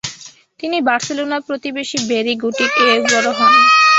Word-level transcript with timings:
তিনি 0.59 0.77
বার্সেলোনার 0.87 1.41
প্রতিবেশী 1.47 1.97
ব্যারি 2.09 2.33
গোটিক-এর 2.43 2.99
বড় 3.05 3.29
হন। 3.37 3.53